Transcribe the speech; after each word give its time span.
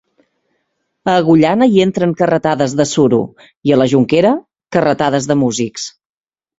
A 1.13 1.13
Agullana 1.23 1.67
hi 1.75 1.83
entren 1.85 2.15
carretades 2.23 2.75
de 2.81 2.89
suro 2.95 3.21
i, 3.45 3.47
a 3.71 3.81
la 3.83 3.91
Jonquera, 3.95 4.35
carretades 4.79 5.33
de 5.33 5.43
músics. 5.47 5.91